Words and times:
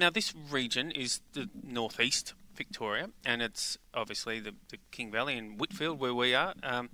now 0.00 0.10
this 0.10 0.34
region 0.50 0.90
is 0.90 1.20
the 1.34 1.48
northeast 1.62 2.34
Victoria, 2.54 3.10
and 3.24 3.40
it's 3.40 3.78
obviously 3.94 4.40
the, 4.40 4.54
the 4.70 4.78
King 4.90 5.10
Valley 5.10 5.38
and 5.38 5.60
Whitfield 5.60 6.00
where 6.00 6.14
we 6.14 6.34
are. 6.34 6.54
Um, 6.62 6.90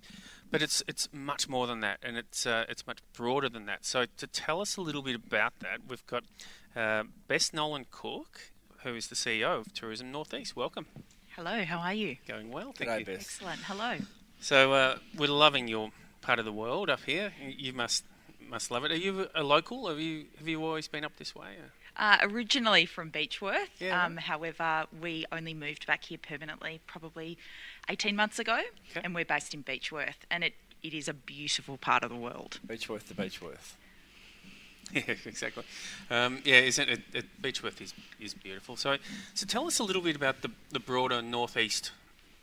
but 0.51 0.63
it's 0.63 0.83
it's 0.87 1.09
much 1.13 1.49
more 1.49 1.67
than 1.67 1.81
that, 1.81 1.99
and 2.03 2.17
it's 2.17 2.47
uh, 2.47 2.67
it's 2.69 2.87
much 2.87 2.99
broader 3.15 3.49
than 3.49 3.67
that. 3.67 3.85
So 3.85 4.05
to 4.17 4.27
tell 4.27 4.61
us 4.61 4.77
a 4.77 4.81
little 4.81 5.03
bit 5.03 5.17
about 5.17 5.55
that, 5.61 5.81
we've 5.89 6.07
got 6.07 6.25
uh, 6.77 7.05
Bess 7.27 7.53
Nolan 7.53 7.87
Cook, 7.91 8.53
who 8.85 8.95
is 8.95 9.09
the 9.09 9.17
CEO 9.17 9.59
of 9.61 9.73
Tourism 9.73 10.13
Northeast. 10.13 10.55
Welcome. 10.55 10.87
Hello, 11.35 11.65
how 11.65 11.79
are 11.79 11.95
you? 11.95 12.17
Going 12.29 12.51
well, 12.51 12.73
thank 12.73 12.91
G'day, 12.91 12.99
you. 13.01 13.05
Bess. 13.07 13.17
Excellent. 13.17 13.61
Hello. 13.65 13.97
So 14.41 14.73
uh, 14.73 14.99
we're 15.17 15.29
loving 15.29 15.69
your 15.69 15.91
part 16.21 16.39
of 16.39 16.45
the 16.45 16.53
world 16.53 16.91
up 16.91 17.01
here. 17.05 17.33
You 17.45 17.73
must 17.73 18.05
must 18.49 18.71
love 18.71 18.85
it. 18.85 18.93
Are 18.93 18.97
you 18.97 19.29
a 19.35 19.43
local? 19.43 19.89
Have 19.89 19.99
you 19.99 20.27
have 20.39 20.47
you 20.47 20.63
always 20.65 20.87
been 20.87 21.05
up 21.05 21.17
this 21.17 21.35
way? 21.35 21.57
or- 21.61 21.73
Uh, 21.99 22.19
originally 22.23 22.85
from 22.85 23.11
Beechworth, 23.11 23.69
Yeah. 23.81 24.05
um, 24.05 24.19
however, 24.19 24.87
we 25.01 25.25
only 25.33 25.55
moved 25.55 25.87
back 25.87 26.05
here 26.05 26.19
permanently 26.19 26.81
probably 26.87 27.39
18 27.89 28.15
months 28.15 28.39
ago, 28.39 28.61
Okay. 28.91 29.01
and 29.03 29.15
we're 29.15 29.25
based 29.25 29.55
in 29.55 29.63
Beechworth, 29.65 30.27
and 30.31 30.45
it, 30.45 30.55
it 30.83 30.93
is 30.93 31.09
a 31.09 31.15
beautiful 31.15 31.79
part 31.79 32.03
of 32.05 32.11
the 32.11 32.17
world. 32.17 32.61
Beechworth 32.67 33.09
to 33.09 33.15
Beechworth. 33.15 33.75
Yeah, 34.93 35.15
exactly. 35.25 35.65
Um, 36.11 36.43
yeah, 36.45 36.61
isn't 36.61 36.89
it, 36.89 37.01
it? 37.13 37.43
Beechworth 37.43 37.81
is 37.81 37.93
is 38.21 38.35
beautiful. 38.35 38.77
So, 38.77 38.99
so 39.35 39.45
tell 39.45 39.67
us 39.67 39.81
a 39.81 39.83
little 39.83 40.01
bit 40.01 40.15
about 40.15 40.43
the 40.43 40.51
the 40.71 40.79
broader 40.79 41.21
northeast 41.21 41.91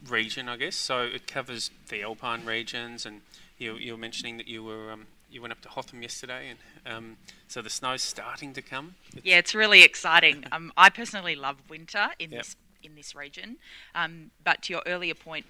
region, 0.10 0.50
I 0.50 0.58
guess. 0.58 0.76
So 0.76 1.04
it 1.04 1.26
covers 1.26 1.72
the 1.88 2.04
Alpine 2.04 2.44
regions, 2.46 3.06
and 3.06 3.22
you 3.58 3.76
you 3.76 3.94
were 3.94 3.98
mentioning 3.98 4.36
that 4.36 4.50
you 4.50 4.62
were 4.62 4.92
um, 4.92 5.08
you 5.34 5.42
went 5.42 5.52
up 5.52 5.62
to 5.62 5.70
Hotham 5.70 6.02
yesterday, 6.02 6.50
and 6.86 6.96
um, 6.96 7.18
so 7.48 7.62
the 7.62 7.70
snow's 7.70 8.02
starting 8.04 8.54
to 8.54 8.62
come. 8.62 8.96
It's- 9.10 9.26
Yeah, 9.26 9.38
it's 9.40 9.56
really 9.56 9.84
exciting. 9.84 10.46
Um, 10.52 10.72
I 10.78 10.90
personally 10.90 11.36
love 11.36 11.58
winter 11.70 12.10
in 12.20 12.32
Yep. 12.32 12.40
this 12.44 12.56
in 12.84 12.96
this 12.96 13.16
region, 13.16 13.58
um, 13.96 14.30
but 14.44 14.62
to 14.64 14.74
your 14.74 14.84
earlier 14.86 15.16
point, 15.16 15.46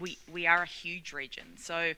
we 0.00 0.18
we 0.32 0.46
are 0.46 0.62
a 0.62 0.66
huge 0.66 1.12
region. 1.12 1.56
So 1.58 1.92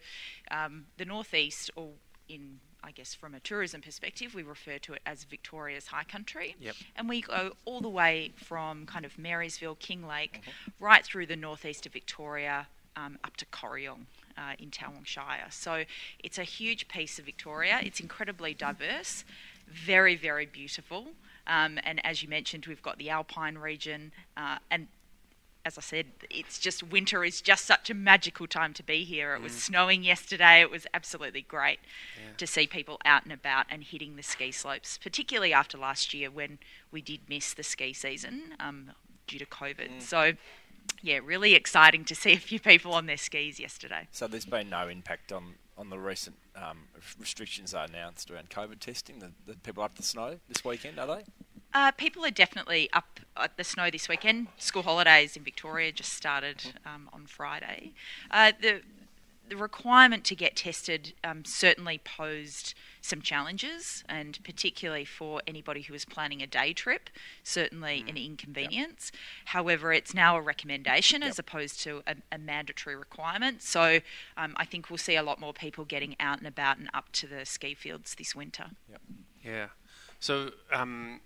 um, 0.50 0.86
the 0.96 1.04
northeast, 1.04 1.70
or 1.76 1.90
in 2.28 2.58
I 2.82 2.90
guess 2.92 3.12
from 3.14 3.34
a 3.34 3.40
tourism 3.40 3.80
perspective, 3.82 4.34
we 4.34 4.42
refer 4.42 4.78
to 4.78 4.94
it 4.94 5.02
as 5.04 5.24
Victoria's 5.24 5.88
High 5.88 6.04
Country, 6.04 6.56
Yep. 6.60 6.74
and 6.96 7.08
we 7.08 7.20
go 7.22 7.52
all 7.64 7.80
the 7.80 7.88
way 7.88 8.32
from 8.36 8.86
kind 8.86 9.04
of 9.04 9.18
Marysville, 9.18 9.76
King 9.76 10.06
Lake, 10.06 10.40
Mm-hmm. 10.42 10.84
right 10.84 11.04
through 11.04 11.26
the 11.26 11.36
northeast 11.36 11.86
of 11.86 11.92
Victoria. 11.92 12.66
Um, 12.96 13.16
up 13.22 13.36
to 13.36 13.46
Corryong 13.46 14.06
uh, 14.38 14.52
in 14.58 14.70
Towong 14.70 15.04
Shire. 15.04 15.48
So 15.50 15.84
it's 16.22 16.38
a 16.38 16.44
huge 16.44 16.88
piece 16.88 17.18
of 17.18 17.24
Victoria. 17.24 17.80
It's 17.82 18.00
incredibly 18.00 18.54
diverse, 18.54 19.24
very, 19.66 20.16
very 20.16 20.46
beautiful. 20.46 21.08
Um, 21.46 21.78
and 21.82 22.04
as 22.06 22.22
you 22.22 22.28
mentioned, 22.28 22.66
we've 22.66 22.82
got 22.82 22.98
the 22.98 23.10
Alpine 23.10 23.58
region. 23.58 24.12
Uh, 24.36 24.58
and 24.70 24.86
as 25.64 25.76
I 25.76 25.80
said, 25.80 26.06
it's 26.30 26.58
just 26.58 26.82
winter 26.82 27.24
is 27.24 27.40
just 27.42 27.66
such 27.66 27.90
a 27.90 27.94
magical 27.94 28.46
time 28.46 28.72
to 28.74 28.82
be 28.82 29.04
here. 29.04 29.34
It 29.34 29.42
was 29.42 29.52
snowing 29.52 30.02
yesterday. 30.02 30.60
It 30.60 30.70
was 30.70 30.86
absolutely 30.94 31.42
great 31.42 31.80
Yeah. 32.16 32.32
to 32.38 32.46
see 32.46 32.66
people 32.66 32.98
out 33.04 33.24
and 33.24 33.32
about 33.32 33.66
and 33.68 33.82
hitting 33.82 34.16
the 34.16 34.22
ski 34.22 34.52
slopes, 34.52 34.98
particularly 34.98 35.52
after 35.52 35.76
last 35.76 36.14
year 36.14 36.30
when 36.30 36.58
we 36.90 37.02
did 37.02 37.20
miss 37.28 37.52
the 37.54 37.62
ski 37.62 37.92
season 37.92 38.54
um, 38.60 38.92
due 39.26 39.38
to 39.38 39.46
COVID. 39.46 40.00
So, 40.00 40.34
yeah, 41.02 41.20
really 41.24 41.54
exciting 41.54 42.04
to 42.04 42.14
see 42.14 42.32
a 42.32 42.38
few 42.38 42.60
people 42.60 42.92
on 42.92 43.06
their 43.06 43.16
skis 43.16 43.60
yesterday. 43.60 44.08
So 44.10 44.26
there's 44.26 44.44
been 44.44 44.70
no 44.70 44.88
impact 44.88 45.32
on, 45.32 45.54
on 45.76 45.90
the 45.90 45.98
recent 45.98 46.36
um, 46.56 46.78
restrictions 47.18 47.72
that 47.72 47.78
are 47.78 47.84
announced 47.84 48.30
around 48.30 48.50
COVID 48.50 48.80
testing. 48.80 49.18
The, 49.20 49.32
the 49.46 49.58
people 49.58 49.82
up 49.82 49.96
the 49.96 50.02
snow 50.02 50.38
this 50.48 50.64
weekend, 50.64 50.98
are 50.98 51.06
they? 51.06 51.24
Uh, 51.74 51.92
people 51.92 52.24
are 52.24 52.30
definitely 52.30 52.88
up 52.92 53.20
at 53.36 53.56
the 53.56 53.64
snow 53.64 53.90
this 53.90 54.08
weekend. 54.08 54.48
School 54.56 54.82
holidays 54.82 55.36
in 55.36 55.44
Victoria 55.44 55.92
just 55.92 56.12
started 56.12 56.72
um, 56.86 57.10
on 57.12 57.26
Friday. 57.26 57.92
Uh, 58.30 58.52
the 58.60 58.80
the 59.50 59.56
requirement 59.56 60.24
to 60.24 60.34
get 60.34 60.56
tested 60.56 61.14
um, 61.24 61.44
certainly 61.44 61.98
posed 61.98 62.74
some 63.00 63.22
challenges, 63.22 64.04
and 64.08 64.38
particularly 64.44 65.04
for 65.04 65.40
anybody 65.46 65.82
who 65.82 65.92
was 65.92 66.04
planning 66.04 66.42
a 66.42 66.46
day 66.46 66.72
trip, 66.72 67.10
certainly 67.42 68.04
an 68.08 68.16
inconvenience. 68.16 69.10
However, 69.46 69.92
it's 69.92 70.12
now 70.14 70.36
a 70.36 70.40
recommendation 70.40 71.22
as 71.22 71.38
opposed 71.38 71.80
to 71.80 72.02
a, 72.06 72.16
a 72.32 72.38
mandatory 72.38 72.96
requirement. 72.96 73.62
So 73.62 74.00
um, 74.36 74.54
I 74.56 74.64
think 74.64 74.90
we'll 74.90 74.98
see 74.98 75.16
a 75.16 75.22
lot 75.22 75.40
more 75.40 75.52
people 75.52 75.84
getting 75.84 76.16
out 76.20 76.38
and 76.38 76.46
about 76.46 76.78
and 76.78 76.90
up 76.92 77.12
to 77.12 77.26
the 77.26 77.46
ski 77.46 77.74
fields 77.74 78.14
this 78.14 78.34
winter. 78.34 78.66
Yeah. 79.44 79.68
So 80.20 80.50
um, 80.72 81.20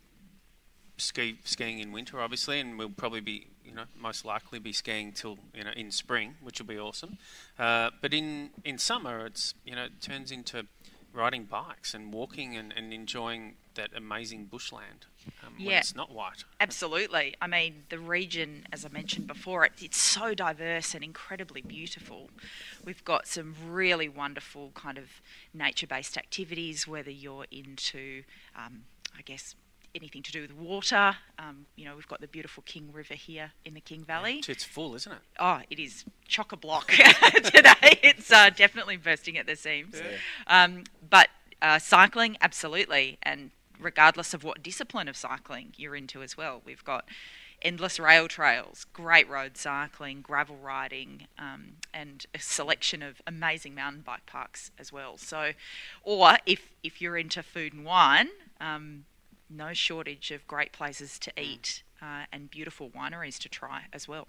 ski 0.99 1.39
skiing 1.45 1.79
in 1.79 1.93
winter, 1.93 2.21
obviously, 2.21 2.61
and 2.61 2.79
we'll 2.79 2.91
probably 2.91 3.21
be, 3.21 3.49
you 3.65 3.73
know, 3.73 3.85
most 3.99 4.25
likely 4.25 4.59
be 4.59 4.73
skiing 4.73 5.13
till 5.13 5.39
you 5.55 5.65
know 5.65 5.73
in 5.77 5.91
spring, 5.91 6.37
which 6.43 6.59
will 6.61 6.67
be 6.67 6.79
awesome. 6.79 7.19
Uh, 7.59 7.91
but 8.01 8.13
in 8.13 8.51
in 8.65 8.79
summer, 8.79 9.27
it's 9.27 9.55
you 9.65 9.75
know 9.75 9.85
it 9.85 10.01
turns 10.01 10.31
into 10.31 10.67
riding 11.15 11.45
bikes 11.45 11.93
and 11.93 12.13
walking 12.13 12.57
and, 12.57 12.73
and 12.75 12.91
enjoying 12.93 13.55
that 13.75 13.91
amazing 13.95 14.47
bushland 14.47 15.05
um, 15.45 15.53
when 15.59 15.67
Yeah. 15.67 15.79
it's 15.79 15.95
not 15.95 16.11
white. 16.11 16.45
Absolutely. 16.59 17.35
I 17.41 17.47
mean, 17.47 17.85
the 17.91 17.99
region, 17.99 18.67
as 18.73 18.87
I 18.87 18.89
mentioned 18.89 19.27
before, 19.27 19.67
it, 19.67 19.73
it's 19.83 19.99
so 19.99 20.33
diverse 20.35 20.95
and 20.95 21.05
incredibly 21.05 21.61
beautiful. 21.61 22.31
We've 22.85 23.05
got 23.05 23.27
some 23.27 23.55
really 23.67 24.09
wonderful 24.09 24.71
kind 24.75 24.97
of 24.97 25.21
nature 25.53 25.87
based 25.87 26.17
activities, 26.17 26.89
whether 26.89 27.11
you're 27.11 27.47
into, 27.51 28.23
um, 28.57 28.85
I 29.17 29.21
guess, 29.23 29.55
anything 29.95 30.23
to 30.23 30.33
do 30.33 30.43
with 30.43 30.53
water. 30.55 31.17
Um, 31.39 31.67
you 31.77 31.85
know, 31.85 31.95
we've 31.95 32.09
got 32.09 32.21
the 32.21 32.29
beautiful 32.29 32.63
King 32.65 32.91
River 32.93 33.15
here 33.15 33.53
in 33.65 33.75
the 33.75 33.81
King 33.81 34.05
Valley. 34.05 34.39
It's, 34.39 34.49
it's 34.49 34.65
full, 34.65 34.95
isn't 34.95 35.13
it? 35.13 35.19
Oh, 35.39 35.61
it 35.71 35.79
is 35.79 36.05
chock 36.27 36.53
a 36.53 36.57
block 36.57 36.89
today. 37.45 37.99
It's 38.03 38.31
uh, 38.33 38.51
definitely 38.51 38.97
bursting 38.97 39.37
at 39.39 39.47
the 39.47 39.57
seams. 39.57 40.01
Um, 40.47 40.85
but 41.09 41.29
uh, 41.61 41.79
cycling, 41.79 42.37
absolutely, 42.41 43.19
and 43.23 43.51
regardless 43.81 44.35
of 44.35 44.45
what 44.45 44.63
discipline 44.63 45.09
of 45.09 45.17
cycling 45.17 45.73
you're 45.77 45.97
into 45.97 46.23
as 46.23 46.37
well, 46.37 46.63
we've 46.65 46.85
got 46.85 47.05
endless 47.61 48.01
rail 48.01 48.29
trails, 48.29 48.87
great 48.93 49.29
road 49.29 49.57
cycling, 49.57 50.21
gravel 50.21 50.57
riding, 50.57 51.29
um, 51.39 51.75
and 51.95 52.27
a 52.35 52.39
selection 52.39 53.03
of 53.03 53.21
amazing 53.27 53.75
mountain 53.75 54.03
bike 54.03 54.27
parks 54.27 54.71
as 54.79 54.93
well. 54.93 55.17
So, 55.17 55.53
or 56.03 56.39
if 56.47 56.71
if 56.83 57.01
you're 57.01 57.17
into 57.17 57.43
food 57.43 57.73
and 57.73 57.85
wine. 57.85 58.29
Um, 58.61 59.05
no 59.57 59.73
shortage 59.73 60.31
of 60.31 60.47
great 60.47 60.73
places 60.73 61.19
to 61.21 61.33
eat 61.41 61.83
uh, 62.01 62.25
and 62.33 62.51
beautiful 62.51 62.91
wineries 62.91 63.39
to 63.39 63.49
try 63.49 63.85
as 63.93 64.09
well. 64.09 64.27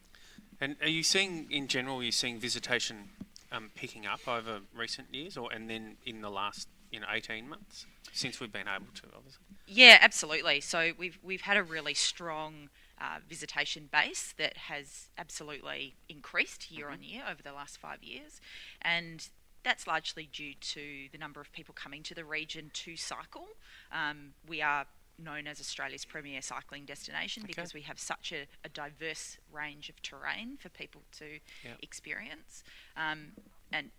And 0.61 0.75
are 0.81 0.89
you 0.89 1.03
seeing, 1.03 1.47
in 1.49 1.67
general, 1.67 1.99
are 1.99 2.03
you 2.03 2.11
seeing 2.11 2.39
visitation 2.39 3.09
um, 3.51 3.71
picking 3.75 4.05
up 4.05 4.27
over 4.27 4.59
recent 4.75 5.13
years, 5.13 5.37
or 5.37 5.51
and 5.51 5.69
then 5.69 5.97
in 6.05 6.21
the 6.21 6.29
last 6.29 6.67
you 6.91 6.99
know 6.99 7.07
eighteen 7.11 7.49
months 7.49 7.85
since 8.11 8.39
we've 8.39 8.51
been 8.51 8.67
able 8.67 8.91
to, 8.95 9.03
obviously? 9.15 9.43
Yeah, 9.67 9.97
absolutely. 10.01 10.61
So 10.61 10.91
we've 10.97 11.19
we've 11.23 11.41
had 11.41 11.57
a 11.57 11.63
really 11.63 11.93
strong 11.93 12.69
uh, 12.99 13.19
visitation 13.27 13.89
base 13.91 14.33
that 14.37 14.57
has 14.57 15.09
absolutely 15.17 15.95
increased 16.07 16.71
year 16.71 16.89
on 16.89 17.03
year 17.03 17.23
over 17.29 17.41
the 17.41 17.53
last 17.53 17.77
five 17.77 18.03
years, 18.03 18.39
and 18.81 19.27
that's 19.63 19.87
largely 19.87 20.29
due 20.31 20.53
to 20.59 21.07
the 21.11 21.17
number 21.17 21.39
of 21.39 21.51
people 21.51 21.73
coming 21.73 22.03
to 22.03 22.13
the 22.13 22.25
region 22.25 22.69
to 22.73 22.95
cycle. 22.95 23.47
Um, 23.91 24.33
we 24.47 24.61
are 24.61 24.85
known 25.17 25.47
as 25.47 25.59
Australia's 25.59 26.05
premier 26.05 26.41
cycling 26.41 26.85
destination 26.85 27.43
Okay. 27.43 27.53
because 27.55 27.73
we 27.73 27.81
have 27.81 27.99
such 27.99 28.31
a, 28.31 28.47
a 28.65 28.69
diverse 28.69 29.37
range 29.51 29.89
of 29.89 30.01
terrain 30.01 30.57
for 30.57 30.69
people 30.69 31.01
to 31.19 31.39
Yep. 31.63 31.77
experience. 31.81 32.63
Um, 32.97 33.33
and 33.71 33.91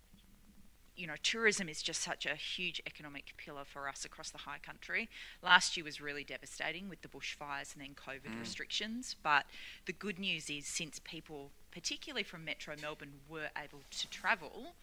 you 0.97 1.07
know, 1.07 1.15
tourism 1.23 1.67
is 1.67 1.81
just 1.81 2.01
such 2.01 2.25
a 2.25 2.35
huge 2.35 2.81
economic 2.87 3.33
pillar 3.35 3.65
for 3.65 3.89
us 3.89 4.05
across 4.05 4.29
the 4.29 4.37
high 4.39 4.59
country. 4.59 5.09
Last 5.43 5.75
year 5.75 5.83
was 5.83 5.99
really 5.99 6.23
devastating 6.23 6.87
with 6.87 7.01
the 7.01 7.09
bushfires 7.09 7.73
and 7.73 7.81
then 7.83 7.95
COVID 7.95 8.39
restrictions. 8.39 9.13
But 9.21 9.43
the 9.87 9.91
good 9.91 10.17
news 10.19 10.49
is, 10.49 10.65
since 10.67 10.99
people, 11.03 11.51
particularly 11.69 12.23
from 12.23 12.45
Metro 12.45 12.75
Melbourne, 12.81 13.19
were 13.27 13.49
able 13.61 13.81
to 13.91 14.09
travel, 14.09 14.75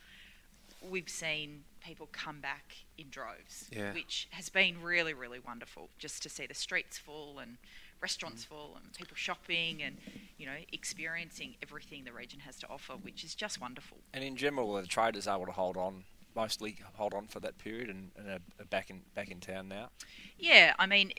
we've 0.83 1.09
seen 1.09 1.65
people 1.85 2.09
come 2.13 2.41
back 2.41 2.75
in 2.99 3.09
droves, 3.11 3.69
Yeah. 3.73 3.93
which 3.93 4.29
has 4.31 4.49
been 4.49 4.81
really, 4.83 5.15
really 5.15 5.39
wonderful 5.39 5.91
just 5.99 6.23
to 6.23 6.29
see 6.29 6.47
the 6.47 6.55
streets 6.55 6.99
full 6.99 7.39
and 7.39 7.59
restaurants 8.01 8.45
full 8.45 8.77
and 8.77 8.93
people 8.95 9.17
shopping 9.17 9.83
and, 9.83 9.97
you 10.39 10.47
know, 10.47 10.57
experiencing 10.73 11.55
everything 11.63 12.05
the 12.05 12.13
region 12.13 12.41
has 12.41 12.57
to 12.59 12.69
offer, 12.69 12.95
which 12.95 13.23
is 13.25 13.35
just 13.35 13.61
wonderful. 13.61 13.99
And 14.13 14.25
in 14.25 14.37
general, 14.37 14.77
are 14.77 14.83
the 14.83 14.89
traders 14.89 15.27
able 15.29 15.47
to 15.47 15.53
hold 15.53 15.77
on, 15.77 16.05
mostly 16.35 16.79
hold 16.95 17.15
on 17.15 17.27
for 17.29 17.41
that 17.41 17.59
period 17.59 17.89
and, 17.89 18.11
and 18.17 18.29
are, 18.29 18.41
are 18.61 18.65
back 18.65 18.91
in 18.91 19.03
back 19.15 19.31
in 19.31 19.39
town 19.41 19.69
now? 19.69 19.91
Yeah, 20.39 20.75
I 20.79 20.87
mean, 20.87 21.13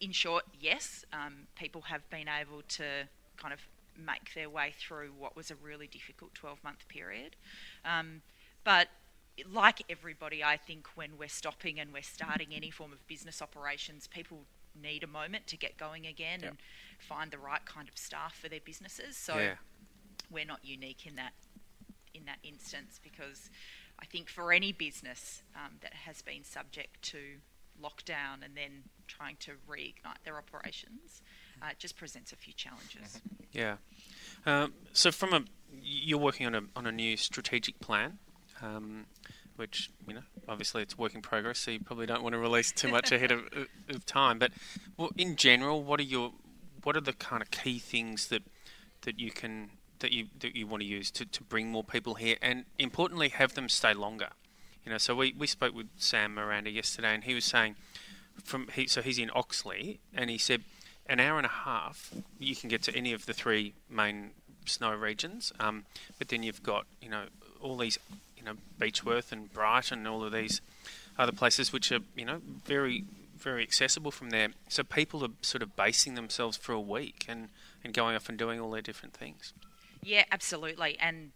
in 0.00 0.12
short, 0.12 0.44
yes, 0.60 1.04
um, 1.12 1.46
people 1.56 1.82
have 1.82 2.08
been 2.10 2.28
able 2.28 2.62
to 2.68 2.84
kind 3.36 3.52
of 3.54 3.60
make 3.96 4.34
their 4.34 4.48
way 4.48 4.72
through 4.78 5.10
what 5.18 5.34
was 5.34 5.50
a 5.50 5.56
really 5.56 5.86
difficult 5.86 6.34
12 6.34 6.62
month 6.62 6.86
period. 6.88 7.34
Um, 7.84 8.22
but 8.64 8.88
like 9.50 9.82
everybody, 9.88 10.42
I 10.42 10.56
think 10.56 10.88
when 10.94 11.10
we're 11.18 11.28
stopping 11.28 11.78
and 11.78 11.92
we're 11.92 12.02
starting 12.02 12.48
any 12.52 12.70
form 12.70 12.92
of 12.92 13.06
business 13.06 13.40
operations, 13.40 14.06
people 14.08 14.46
need 14.80 15.02
a 15.02 15.06
moment 15.06 15.46
to 15.48 15.56
get 15.56 15.76
going 15.76 16.06
again 16.06 16.40
Yep. 16.40 16.50
and 16.50 16.58
find 16.98 17.30
the 17.30 17.38
right 17.38 17.64
kind 17.64 17.88
of 17.88 17.96
staff 17.96 18.36
for 18.36 18.48
their 18.48 18.60
businesses. 18.64 19.16
So 19.16 19.36
yeah. 19.36 19.54
we're 20.30 20.44
not 20.44 20.60
unique 20.64 21.06
in 21.06 21.16
that 21.16 21.32
in 22.14 22.24
that 22.24 22.38
instance 22.42 22.98
because 23.02 23.50
I 24.00 24.06
think 24.06 24.28
for 24.28 24.52
any 24.52 24.72
business 24.72 25.42
um, 25.54 25.72
that 25.82 25.92
has 25.92 26.22
been 26.22 26.42
subject 26.44 27.02
to 27.02 27.18
lockdown 27.80 28.44
and 28.44 28.56
then 28.56 28.84
trying 29.06 29.36
to 29.40 29.52
reignite 29.68 30.22
their 30.24 30.36
operations, 30.36 31.22
uh, 31.62 31.66
it 31.70 31.78
just 31.78 31.96
presents 31.96 32.32
a 32.32 32.36
few 32.36 32.52
challenges. 32.52 33.20
Yeah. 33.52 33.76
Um, 34.46 34.74
so 34.92 35.12
from 35.12 35.32
a, 35.32 35.44
you're 35.80 36.18
working 36.18 36.46
on 36.46 36.54
a 36.54 36.62
on 36.74 36.86
a 36.86 36.92
new 36.92 37.16
strategic 37.16 37.78
plan, 37.80 38.18
um, 38.62 39.06
which 39.56 39.90
you 40.06 40.14
know 40.14 40.22
obviously 40.48 40.82
it's 40.82 40.96
work 40.96 41.14
in 41.14 41.22
progress, 41.22 41.58
so 41.58 41.70
you 41.70 41.80
probably 41.80 42.06
don't 42.06 42.22
want 42.22 42.32
to 42.32 42.38
release 42.38 42.72
too 42.72 42.88
much 42.88 43.12
ahead 43.12 43.32
of, 43.32 43.40
of 43.88 44.06
time. 44.06 44.38
But 44.38 44.52
well, 44.96 45.10
in 45.16 45.36
general, 45.36 45.82
what 45.82 46.00
are 46.00 46.04
your 46.04 46.32
what 46.84 46.96
are 46.96 47.00
the 47.00 47.12
kind 47.12 47.42
of 47.42 47.50
key 47.50 47.78
things 47.78 48.28
that 48.28 48.42
that 49.02 49.18
you 49.18 49.30
can 49.30 49.70
that 50.00 50.12
you 50.12 50.26
that 50.40 50.54
you 50.54 50.66
want 50.66 50.82
to 50.82 50.88
use 50.88 51.10
to, 51.12 51.24
to 51.24 51.42
bring 51.42 51.70
more 51.70 51.84
people 51.84 52.14
here, 52.14 52.36
and 52.40 52.64
importantly, 52.78 53.28
have 53.28 53.54
them 53.54 53.68
stay 53.68 53.94
longer. 53.94 54.28
You 54.84 54.92
know, 54.92 54.98
so 54.98 55.14
we, 55.14 55.34
we 55.36 55.46
spoke 55.46 55.74
with 55.74 55.88
Sam 55.98 56.34
Miranda 56.34 56.70
yesterday, 56.70 57.14
and 57.14 57.24
he 57.24 57.34
was 57.34 57.44
saying 57.44 57.76
from 58.42 58.68
he 58.72 58.86
so 58.86 59.02
he's 59.02 59.18
in 59.18 59.30
Oxley, 59.34 60.00
and 60.14 60.30
he 60.30 60.38
said 60.38 60.62
an 61.06 61.20
hour 61.20 61.38
and 61.38 61.46
a 61.46 61.50
half 61.50 62.12
you 62.38 62.54
can 62.54 62.68
get 62.68 62.82
to 62.82 62.94
any 62.94 63.12
of 63.12 63.26
the 63.26 63.32
three 63.32 63.74
main 63.90 64.30
snow 64.66 64.94
regions, 64.94 65.52
um, 65.58 65.84
but 66.18 66.28
then 66.28 66.42
you've 66.42 66.62
got 66.62 66.86
you 67.00 67.08
know 67.08 67.24
all 67.60 67.76
these 67.76 67.98
you 68.38 68.44
know 68.44 68.54
Beechworth 68.78 69.32
and 69.32 69.52
Brighton 69.52 69.98
and 69.98 70.08
all 70.08 70.24
of 70.24 70.32
these 70.32 70.60
other 71.18 71.32
places 71.32 71.72
which 71.72 71.90
are 71.90 72.00
you 72.16 72.24
know 72.24 72.40
very 72.64 73.04
very 73.38 73.62
accessible 73.62 74.10
from 74.10 74.30
there. 74.30 74.48
So 74.68 74.82
people 74.82 75.24
are 75.24 75.30
sort 75.40 75.62
of 75.62 75.76
basing 75.76 76.14
themselves 76.14 76.56
for 76.56 76.72
a 76.72 76.80
week 76.80 77.24
and, 77.28 77.48
and 77.82 77.94
going 77.94 78.16
off 78.16 78.28
and 78.28 78.36
doing 78.36 78.60
all 78.60 78.70
their 78.70 78.82
different 78.82 79.14
things. 79.14 79.52
Yeah, 80.02 80.24
absolutely. 80.30 80.98
And 81.00 81.30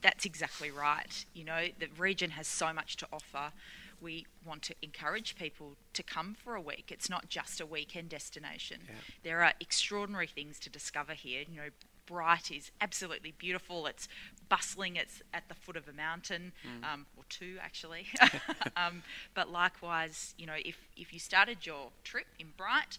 that's 0.00 0.24
exactly 0.24 0.70
right. 0.70 1.24
You 1.34 1.44
know, 1.44 1.66
the 1.78 1.88
region 1.96 2.30
has 2.30 2.48
so 2.48 2.72
much 2.72 2.96
to 2.96 3.06
offer. 3.12 3.52
We 4.00 4.26
want 4.44 4.62
to 4.62 4.74
encourage 4.80 5.36
people 5.36 5.72
to 5.92 6.02
come 6.02 6.34
for 6.34 6.54
a 6.54 6.60
week. 6.60 6.90
It's 6.90 7.10
not 7.10 7.28
just 7.28 7.60
a 7.60 7.66
weekend 7.66 8.08
destination. 8.08 8.82
Yeah. 8.86 8.94
There 9.24 9.42
are 9.42 9.54
extraordinary 9.60 10.28
things 10.28 10.58
to 10.60 10.70
discover 10.70 11.14
here. 11.14 11.42
You 11.50 11.56
know, 11.56 11.68
Bright 12.08 12.50
is 12.50 12.70
absolutely 12.80 13.34
beautiful. 13.36 13.86
It's 13.86 14.08
bustling. 14.48 14.96
It's 14.96 15.22
at 15.34 15.48
the 15.48 15.54
foot 15.54 15.76
of 15.76 15.88
a 15.88 15.92
mountain, 15.92 16.52
um, 16.82 17.06
or 17.16 17.24
two 17.28 17.56
actually. 17.60 18.06
um, 18.76 19.02
but 19.34 19.50
likewise, 19.50 20.34
you 20.38 20.46
know, 20.46 20.56
if 20.64 20.76
if 20.96 21.12
you 21.12 21.18
started 21.18 21.66
your 21.66 21.90
trip 22.04 22.26
in 22.38 22.48
Bright, 22.56 22.98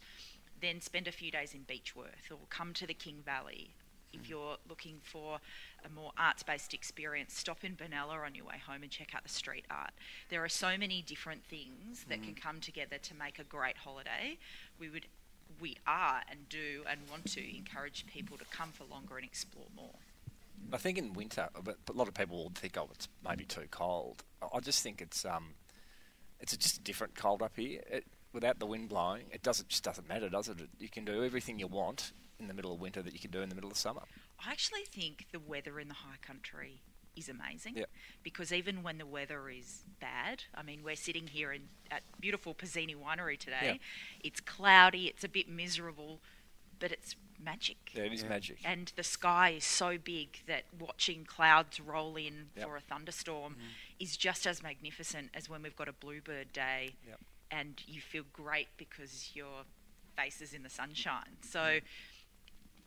then 0.61 0.81
spend 0.81 1.07
a 1.07 1.11
few 1.11 1.31
days 1.31 1.53
in 1.53 1.61
Beechworth 1.61 2.31
or 2.31 2.37
come 2.49 2.73
to 2.73 2.85
the 2.85 2.93
King 2.93 3.21
Valley. 3.25 3.71
If 4.11 4.27
you're 4.27 4.57
looking 4.67 4.97
for 5.03 5.39
a 5.85 5.89
more 5.89 6.11
arts 6.17 6.43
based 6.43 6.73
experience, 6.73 7.33
stop 7.33 7.63
in 7.63 7.75
Benalla 7.75 8.25
on 8.25 8.33
your 8.35 8.45
way 8.45 8.57
home 8.65 8.81
and 8.81 8.91
check 8.91 9.13
out 9.13 9.23
the 9.23 9.29
street 9.29 9.65
art. 9.69 9.91
There 10.29 10.43
are 10.43 10.49
so 10.49 10.77
many 10.77 11.01
different 11.01 11.43
things 11.45 12.05
that 12.09 12.23
can 12.23 12.33
come 12.33 12.59
together 12.59 12.97
to 12.97 13.15
make 13.15 13.37
a 13.37 13.43
great 13.43 13.77
holiday. 13.77 14.37
We 14.79 14.89
would 14.89 15.05
we 15.59 15.77
are 15.87 16.21
and 16.29 16.47
do 16.49 16.83
and 16.89 16.99
want 17.09 17.25
to 17.33 17.57
encourage 17.57 18.05
people 18.07 18.37
to 18.37 18.45
come 18.45 18.71
for 18.71 18.83
longer 18.85 19.17
and 19.17 19.25
explore 19.25 19.67
more. 19.75 19.95
I 20.71 20.77
think 20.77 20.97
in 20.97 21.13
winter, 21.13 21.49
a 21.55 21.93
lot 21.93 22.07
of 22.07 22.13
people 22.13 22.37
will 22.37 22.51
think, 22.53 22.77
oh, 22.77 22.89
it's 22.93 23.07
maybe 23.27 23.45
too 23.45 23.65
cold. 23.71 24.23
I- 24.41 24.47
I 24.57 24.59
just 24.59 24.83
think 24.83 25.01
it's 25.01 25.25
um, 25.25 25.53
it's 26.39 26.55
just 26.55 26.77
a 26.77 26.81
different 26.81 27.15
cold 27.15 27.41
up 27.41 27.53
here. 27.55 27.81
It, 27.89 28.05
without 28.33 28.59
the 28.59 28.65
wind 28.65 28.89
blowing, 28.89 29.23
it 29.31 29.41
doesn't 29.41 29.69
just 29.69 29.83
doesn't 29.83 30.07
matter, 30.07 30.29
does 30.29 30.49
it? 30.49 30.57
You 30.79 30.89
can 30.89 31.05
do 31.05 31.23
everything 31.23 31.59
you 31.59 31.67
want 31.67 32.11
in 32.39 32.47
the 32.47 32.53
middle 32.53 32.73
of 32.73 32.79
winter 32.79 33.01
that 33.01 33.13
you 33.13 33.19
can 33.19 33.31
do 33.31 33.41
in 33.41 33.49
the 33.49 33.55
middle 33.55 33.71
of 33.71 33.77
summer. 33.77 34.03
I 34.45 34.51
actually 34.51 34.85
think 34.85 35.25
the 35.31 35.39
weather 35.39 35.79
in 35.79 35.87
the 35.89 35.93
high 35.95 36.17
country 36.21 36.81
is 37.15 37.29
amazing 37.29 37.77
Yep. 37.77 37.89
because 38.23 38.53
even 38.53 38.83
when 38.83 38.97
the 38.97 39.05
weather 39.05 39.49
is 39.49 39.83
bad, 39.99 40.43
I 40.53 40.61
mean, 40.63 40.83
we're 40.83 40.95
sitting 40.95 41.27
here 41.27 41.51
in 41.51 41.69
at 41.91 42.03
beautiful 42.19 42.53
Pizzini 42.53 42.95
Winery 42.95 43.37
today. 43.37 43.79
It's 44.21 44.39
cloudy, 44.39 45.07
it's 45.07 45.23
a 45.23 45.29
bit 45.29 45.49
miserable, 45.49 46.21
but 46.79 46.91
it's 46.91 47.15
magic. 47.39 47.77
Yeah, 47.93 48.03
it 48.03 48.13
is 48.13 48.23
Yeah. 48.23 48.29
magic. 48.29 48.59
And 48.63 48.91
the 48.95 49.03
sky 49.03 49.49
is 49.51 49.65
so 49.65 49.97
big 49.97 50.45
that 50.45 50.65
watching 50.77 51.25
clouds 51.25 51.79
roll 51.79 52.15
in 52.15 52.51
Yep. 52.55 52.65
for 52.65 52.77
a 52.77 52.81
thunderstorm 52.81 53.55
mm. 53.55 53.69
is 53.99 54.17
just 54.17 54.45
as 54.45 54.61
magnificent 54.61 55.31
as 55.33 55.49
when 55.49 55.61
we've 55.61 55.75
got 55.75 55.87
a 55.87 55.93
bluebird 55.93 56.51
day 56.53 56.95
Yep. 57.07 57.19
and 57.51 57.83
you 57.87 58.01
feel 58.01 58.23
great 58.33 58.67
because 58.77 59.31
your 59.35 59.65
face 60.15 60.41
is 60.41 60.53
in 60.53 60.63
the 60.63 60.69
sunshine. 60.69 61.37
So 61.41 61.59
mm. 61.59 61.81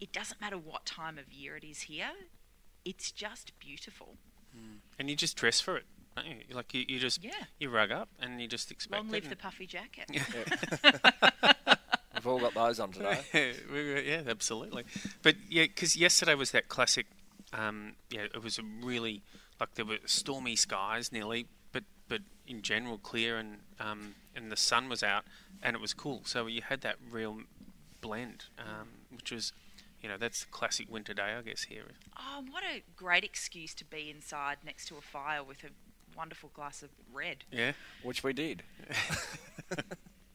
it 0.00 0.12
doesn't 0.12 0.40
matter 0.40 0.58
what 0.58 0.84
time 0.84 1.18
of 1.18 1.32
year 1.32 1.56
it 1.56 1.64
is 1.64 1.82
here, 1.82 2.12
it's 2.84 3.10
just 3.10 3.52
beautiful. 3.58 4.16
And 4.98 5.08
you 5.10 5.16
just 5.16 5.36
dress 5.36 5.60
for 5.60 5.76
it. 5.76 5.84
don't 6.14 6.26
you? 6.26 6.36
Like 6.54 6.74
you, 6.74 6.84
you 6.86 6.98
just 6.98 7.24
Yeah. 7.24 7.30
you 7.58 7.70
rug 7.70 7.90
up 7.90 8.08
and 8.20 8.40
you 8.40 8.46
just 8.46 8.70
expect 8.70 9.00
Long 9.02 9.08
it 9.08 9.12
live 9.12 9.22
and- 9.24 9.32
the 9.32 9.36
puffy 9.36 9.66
jacket. 9.66 10.10
We've 12.14 12.26
all 12.26 12.38
got 12.38 12.54
those 12.54 12.78
on 12.78 12.92
today. 12.92 13.20
yeah, 13.34 13.98
yeah, 14.00 14.22
absolutely. 14.28 14.84
But 15.22 15.36
yeah, 15.48 15.64
because 15.64 15.96
yesterday 15.96 16.34
was 16.34 16.52
that 16.52 16.68
classic. 16.68 17.06
Um, 17.52 17.94
yeah, 18.10 18.22
it 18.32 18.42
was 18.42 18.58
a 18.58 18.62
really 18.62 19.22
like 19.58 19.74
there 19.74 19.84
were 19.84 19.98
stormy 20.06 20.54
skies 20.54 21.10
nearly, 21.10 21.46
but 21.72 21.82
but 22.08 22.20
in 22.46 22.62
general 22.62 22.98
clear 22.98 23.38
and 23.38 23.58
um, 23.80 24.14
and 24.36 24.52
the 24.52 24.56
sun 24.56 24.88
was 24.88 25.02
out 25.02 25.24
and 25.62 25.74
it 25.74 25.80
was 25.82 25.94
cool. 25.94 26.20
So 26.24 26.46
you 26.46 26.62
had 26.62 26.82
that 26.82 26.96
real 27.10 27.40
blend, 28.00 28.44
um, 28.58 28.88
which 29.10 29.32
was. 29.32 29.52
You 30.02 30.08
know, 30.08 30.16
that's 30.18 30.44
the 30.44 30.50
classic 30.50 30.90
winter 30.90 31.14
day, 31.14 31.34
I 31.38 31.42
guess, 31.42 31.62
here. 31.64 31.84
Oh, 32.18 32.44
what 32.50 32.64
a 32.64 32.82
great 32.96 33.22
excuse 33.24 33.72
to 33.74 33.84
be 33.84 34.10
inside 34.10 34.56
next 34.64 34.86
to 34.88 34.96
a 34.96 35.00
fire 35.00 35.44
with 35.44 35.62
a 35.64 35.68
wonderful 36.16 36.50
glass 36.54 36.82
of 36.82 36.88
red. 37.12 37.44
Yeah. 37.52 37.72
Which 38.02 38.24
we 38.24 38.32
did. 38.32 38.62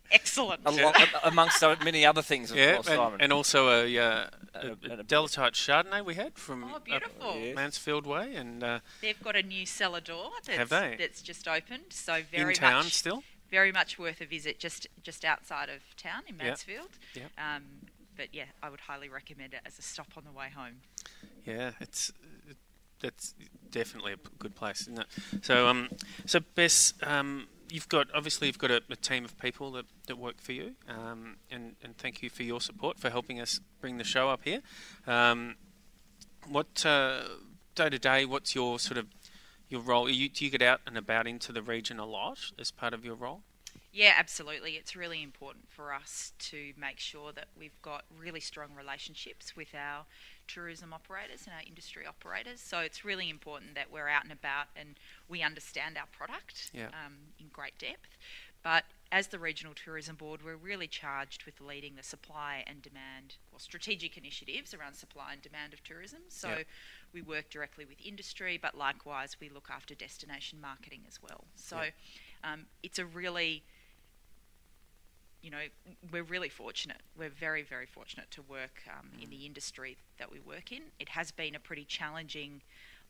Excellent. 0.10 0.62
Along, 0.66 0.94
amongst 1.26 1.60
so 1.60 1.76
many 1.84 2.06
other 2.06 2.22
things, 2.22 2.50
of 2.50 2.56
Yeah, 2.58 2.76
course, 2.76 2.88
and, 2.88 2.96
Simon. 2.96 3.22
and 3.22 3.34
also 3.34 3.68
a, 3.86 3.98
uh, 3.98 4.28
a, 4.56 4.60
a- 4.68 5.00
a 5.00 5.04
Delatite 5.04 5.52
Chardonnay 5.52 6.04
we 6.06 6.16
had 6.16 6.38
from 6.38 6.64
Oh, 6.64 6.78
up 6.78 6.86
beautiful. 6.86 7.36
Yes. 7.38 7.54
Mansfield 7.58 8.08
Way, 8.08 8.36
and 8.36 8.64
uh, 8.64 8.80
They've 9.02 9.22
got 9.22 9.36
a 9.36 9.44
new 9.44 9.66
cellar 9.66 10.00
door 10.00 10.32
that's, 10.46 10.58
Have 10.58 10.70
they? 10.70 10.96
that's 10.98 11.22
just 11.22 11.46
opened, 11.46 11.88
so 11.90 12.22
very 12.32 12.54
in 12.54 12.58
town 12.58 12.86
much 12.86 12.94
still. 12.94 13.22
very 13.52 13.74
much 13.74 14.00
worth 14.00 14.22
a 14.22 14.26
visit 14.26 14.60
just 14.60 14.88
just 15.04 15.26
outside 15.26 15.68
of 15.68 15.82
town 15.98 16.22
in 16.26 16.36
Yep. 16.36 16.44
Mansfield. 16.46 16.90
Yep. 17.14 17.32
Um, 17.38 17.64
but 18.18 18.34
yeah, 18.34 18.46
I 18.62 18.70
would 18.70 18.82
highly 18.82 19.10
recommend 19.10 19.54
it 19.54 19.62
as 19.66 19.80
a 19.80 19.82
stop 19.82 20.08
on 20.18 20.24
the 20.26 20.32
way 20.32 20.50
home. 20.54 20.82
Yeah, 21.46 21.72
it's 21.80 22.12
that's 23.00 23.36
definitely 23.72 24.14
a 24.14 24.18
good 24.40 24.56
place, 24.56 24.82
isn't 24.82 25.00
it? 25.00 25.06
So, 25.44 25.68
um, 25.68 25.90
so 26.26 26.40
Bess, 26.56 26.94
um, 27.04 27.48
you've 27.72 27.88
got 27.90 28.08
obviously 28.14 28.48
you've 28.48 28.58
got 28.58 28.72
a, 28.72 28.82
a 28.90 28.96
team 28.96 29.24
of 29.24 29.38
people 29.40 29.72
that, 29.74 29.86
that 30.08 30.18
work 30.18 30.42
for 30.42 30.52
you, 30.52 30.72
um, 30.90 31.38
and 31.52 31.76
and 31.84 31.98
thank 31.98 32.22
you 32.24 32.30
for 32.30 32.44
your 32.44 32.60
support 32.60 33.00
for 33.00 33.10
helping 33.10 33.40
us 33.40 33.60
bring 33.80 33.98
the 33.98 34.04
show 34.04 34.30
up 34.30 34.42
here. 34.44 34.62
Um, 35.06 35.56
what 36.50 36.74
day 36.74 37.90
to 37.90 38.00
day? 38.00 38.26
What's 38.26 38.56
your 38.56 38.80
sort 38.80 38.98
of 38.98 39.08
your 39.70 39.82
role? 39.82 40.10
You, 40.10 40.30
do 40.30 40.46
you 40.46 40.52
get 40.52 40.62
out 40.62 40.82
and 40.88 40.98
about 40.98 41.28
into 41.28 41.52
the 41.52 41.62
region 41.62 42.00
a 42.00 42.06
lot 42.06 42.52
as 42.58 42.72
part 42.72 42.94
of 42.94 43.06
your 43.06 43.16
role? 43.16 43.44
Yeah, 43.98 44.14
absolutely. 44.16 44.74
It's 44.74 44.96
really 44.96 45.24
important 45.24 45.72
for 45.72 45.92
us 45.92 46.34
to 46.38 46.72
make 46.78 47.00
sure 47.00 47.32
that 47.32 47.48
we've 47.58 47.82
got 47.82 48.04
really 48.16 48.40
strong 48.40 48.68
relationships 48.78 49.56
with 49.56 49.74
our 49.74 50.06
tourism 50.48 50.94
operators 50.94 51.48
and 51.48 51.56
our 51.56 51.64
industry 51.66 52.06
operators. 52.06 52.62
So 52.62 52.78
it's 52.78 53.04
really 53.04 53.28
important 53.28 53.74
that 53.74 53.92
we're 53.92 54.08
out 54.08 54.22
and 54.22 54.32
about 54.32 54.68
and 54.76 55.00
we 55.28 55.42
understand 55.42 55.98
our 55.98 56.06
product 56.16 56.70
Yeah. 56.76 56.90
um, 56.90 57.34
in 57.40 57.48
great 57.48 57.80
depth. 57.80 58.20
But 58.62 58.84
as 59.12 59.30
the 59.30 59.40
Regional 59.40 59.74
Tourism 59.74 60.16
Board, 60.16 60.46
we're 60.46 60.58
really 60.58 60.88
charged 60.88 61.46
with 61.46 61.60
leading 61.60 61.96
the 61.96 62.04
supply 62.04 62.64
and 62.68 62.84
demand 62.84 63.38
or 63.52 63.60
strategic 63.60 64.16
initiatives 64.16 64.76
around 64.76 64.94
supply 64.94 65.34
and 65.34 65.42
demand 65.42 65.74
of 65.74 65.84
tourism. 65.84 66.20
So 66.28 66.66
we 67.14 67.24
work 67.24 67.50
directly 67.50 67.84
with 67.84 67.98
industry, 68.06 68.60
but 68.62 68.78
likewise 68.78 69.38
we 69.40 69.50
look 69.50 69.70
after 69.72 69.96
destination 69.96 70.62
marketing 70.62 71.02
as 71.08 71.20
well. 71.20 71.46
So 71.56 71.88
um, 72.44 72.68
it's 72.84 73.00
a 73.00 73.06
really 73.06 73.64
you 75.42 75.52
know, 75.52 75.58
we're 76.12 76.24
really 76.24 76.50
fortunate. 76.50 77.02
We're 77.18 77.30
very, 77.30 77.64
very 77.64 77.86
fortunate 77.86 78.30
to 78.32 78.42
work 78.42 78.84
um, 78.88 79.10
in 79.22 79.30
the 79.30 79.46
industry 79.46 79.98
that 80.18 80.32
we 80.32 80.40
work 80.40 80.72
in. 80.72 80.82
It 81.00 81.10
has 81.10 81.32
been 81.32 81.56
a 81.56 81.60
pretty 81.60 81.86
challenging 81.86 82.62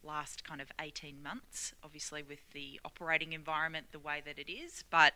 last 0.04 0.44
kind 0.44 0.62
of 0.62 0.72
18 0.80 1.22
months, 1.22 1.74
obviously, 1.84 2.24
with 2.24 2.52
the 2.52 2.80
operating 2.86 3.34
environment 3.34 3.88
the 3.92 4.00
way 4.00 4.22
that 4.26 4.38
it 4.38 4.52
is. 4.52 4.84
But, 4.90 5.14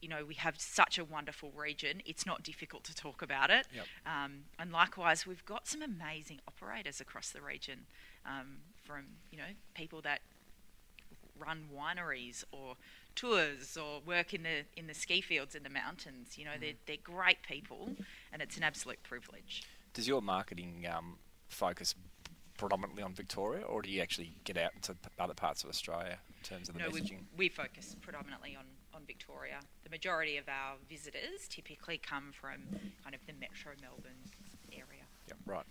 you 0.00 0.08
know, 0.08 0.24
we 0.24 0.34
have 0.34 0.60
such 0.60 0.98
a 0.98 1.04
wonderful 1.04 1.50
region. 1.54 2.02
It's 2.06 2.24
not 2.24 2.42
difficult 2.42 2.84
to 2.84 2.94
talk 2.94 3.20
about 3.20 3.50
it. 3.50 3.66
Yep. 3.74 3.86
Um, 4.06 4.32
and 4.58 4.72
likewise, 4.72 5.26
we've 5.26 5.44
got 5.44 5.66
some 5.66 5.82
amazing 5.82 6.40
operators 6.48 7.00
across 7.00 7.30
the 7.30 7.42
region 7.42 7.86
um, 8.24 8.58
from, 8.82 9.04
you 9.30 9.38
know, 9.38 9.44
people 9.74 10.00
that 10.02 10.20
run 11.38 11.64
wineries 11.74 12.44
or 12.52 12.76
tours 13.14 13.76
or 13.76 14.00
work 14.06 14.34
in 14.34 14.42
the 14.42 14.64
in 14.76 14.86
the 14.86 14.94
ski 14.94 15.20
fields 15.20 15.54
in 15.54 15.62
the 15.62 15.70
mountains. 15.70 16.36
You 16.38 16.44
know, 16.44 16.52
they're 16.60 16.74
they're 16.86 16.96
great 17.02 17.42
people, 17.42 17.90
and 18.32 18.42
it's 18.42 18.56
an 18.56 18.62
absolute 18.62 19.02
privilege. 19.02 19.62
Does 19.92 20.08
your 20.08 20.22
marketing 20.22 20.86
um, 20.92 21.18
focus 21.48 21.94
predominantly 22.56 23.02
on 23.02 23.14
Victoria, 23.14 23.64
or 23.64 23.82
do 23.82 23.90
you 23.90 24.00
actually 24.00 24.32
get 24.44 24.56
out 24.56 24.70
into 24.74 24.96
other 25.18 25.34
parts 25.34 25.64
of 25.64 25.70
Australia 25.70 26.18
in 26.28 26.42
terms 26.42 26.68
of 26.68 26.74
the 26.74 26.80
No, 26.80 26.90
we, 26.90 27.00
messaging? 27.00 27.18
we 27.36 27.48
focus 27.48 27.96
predominantly 28.00 28.56
on, 28.56 28.64
on 28.94 29.02
Victoria. 29.06 29.58
The 29.82 29.90
majority 29.90 30.36
of 30.36 30.48
our 30.48 30.76
visitors 30.88 31.48
typically 31.48 31.98
come 31.98 32.32
from 32.32 32.62
kind 33.02 33.14
of 33.14 33.20
the 33.26 33.32
metro 33.40 33.72
Melbourne 33.80 34.30
area. 34.72 35.04
Yep, 35.28 35.36
right. 35.46 35.64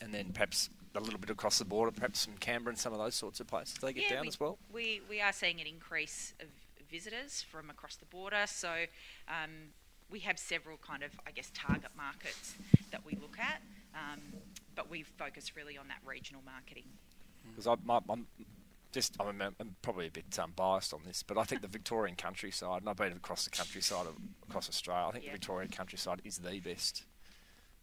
And 0.00 0.12
then 0.12 0.32
perhaps 0.32 0.68
a 0.94 1.00
little 1.00 1.18
bit 1.18 1.30
across 1.30 1.58
the 1.58 1.64
border, 1.64 1.90
perhaps 1.90 2.24
from 2.24 2.36
Canberra 2.38 2.72
and 2.72 2.78
some 2.78 2.92
of 2.92 2.98
those 2.98 3.14
sorts 3.14 3.40
of 3.40 3.46
places 3.46 3.74
they 3.74 3.92
get 3.92 4.10
down 4.10 4.22
we, 4.22 4.28
as 4.28 4.40
well. 4.40 4.58
We, 4.72 5.00
we 5.08 5.20
are 5.20 5.32
seeing 5.32 5.60
an 5.60 5.66
increase 5.66 6.34
of 6.40 6.48
visitors 6.96 7.42
from 7.50 7.68
across 7.70 7.96
the 7.96 8.06
border. 8.06 8.44
So 8.46 8.70
um, 9.28 9.50
we 10.10 10.20
have 10.20 10.38
several 10.38 10.78
kind 10.78 11.02
of, 11.02 11.10
I 11.26 11.30
guess, 11.30 11.50
target 11.54 11.90
markets 11.96 12.54
that 12.90 13.04
we 13.04 13.12
look 13.20 13.36
at. 13.38 13.60
Um, 13.94 14.20
but 14.74 14.90
we 14.90 15.02
focus 15.02 15.56
really 15.56 15.76
on 15.78 15.88
that 15.88 15.98
regional 16.04 16.42
marketing. 16.44 16.84
Because 17.50 17.66
I'm 17.66 18.26
just, 18.92 19.16
I'm, 19.20 19.40
I'm 19.40 19.76
probably 19.82 20.06
a 20.08 20.10
bit 20.10 20.38
um, 20.38 20.52
biased 20.56 20.92
on 20.94 21.00
this, 21.06 21.22
but 21.22 21.36
I 21.38 21.44
think 21.44 21.62
the 21.62 21.68
Victorian 21.68 22.16
countryside, 22.16 22.80
and 22.80 22.88
I've 22.88 22.96
been 22.96 23.12
across 23.12 23.44
the 23.44 23.50
countryside 23.50 24.06
across 24.48 24.68
Australia, 24.68 25.06
I 25.08 25.12
think 25.12 25.24
Yeah. 25.24 25.30
the 25.32 25.38
Victorian 25.38 25.70
countryside 25.70 26.20
is 26.24 26.38
the 26.38 26.60
best, 26.60 27.04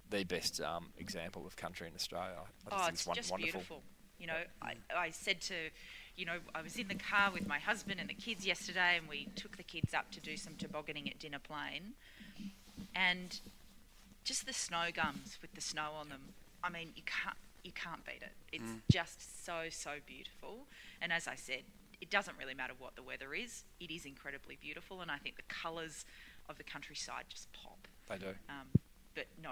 the 0.09 0.23
best 0.23 0.61
um, 0.61 0.87
example 0.97 1.45
of 1.47 1.55
country 1.55 1.87
in 1.87 1.93
Australia. 1.95 2.35
I 2.71 2.75
Oh, 2.75 2.79
think 2.85 2.93
it's 2.93 3.07
won- 3.07 3.15
just 3.15 3.31
wonderful. 3.31 3.51
beautiful. 3.59 3.83
You 4.19 4.27
know, 4.27 4.41
I, 4.61 4.75
I 4.95 5.09
said 5.11 5.41
to, 5.41 5.55
you 6.15 6.25
know, 6.25 6.37
I 6.53 6.61
was 6.61 6.77
in 6.77 6.87
the 6.87 6.95
car 6.95 7.31
with 7.31 7.47
my 7.47 7.59
husband 7.59 7.99
and 7.99 8.09
the 8.09 8.13
kids 8.13 8.45
yesterday, 8.45 8.97
and 8.97 9.07
we 9.07 9.27
took 9.35 9.57
the 9.57 9.63
kids 9.63 9.93
up 9.93 10.11
to 10.11 10.19
do 10.19 10.37
some 10.37 10.53
tobogganing 10.57 11.09
at 11.09 11.19
Dinner 11.19 11.39
Plain, 11.39 11.93
and 12.95 13.39
just 14.23 14.45
the 14.45 14.53
snow 14.53 14.85
gums 14.93 15.37
with 15.41 15.53
the 15.53 15.61
snow 15.61 15.91
on 15.99 16.09
them. 16.09 16.33
I 16.63 16.69
mean, 16.69 16.89
you 16.95 17.03
can't 17.05 17.37
you 17.63 17.71
can't 17.71 18.05
beat 18.05 18.21
it. 18.21 18.33
It's 18.51 18.71
just 18.91 19.45
so 19.45 19.65
so 19.69 19.91
beautiful. 20.05 20.67
And 21.01 21.11
as 21.11 21.27
I 21.27 21.35
said, 21.35 21.63
it 22.01 22.09
doesn't 22.09 22.37
really 22.37 22.53
matter 22.53 22.73
what 22.77 22.95
the 22.95 23.03
weather 23.03 23.33
is. 23.33 23.63
It 23.79 23.89
is 23.91 24.05
incredibly 24.05 24.57
beautiful, 24.61 25.01
and 25.01 25.09
I 25.09 25.17
think 25.17 25.35
the 25.37 25.43
colours 25.49 26.05
of 26.49 26.57
the 26.57 26.63
countryside 26.63 27.25
just 27.29 27.51
pop. 27.53 27.87
They 28.09 28.17
do. 28.17 28.33
Um, 28.49 28.67
but 29.15 29.25
no, 29.41 29.51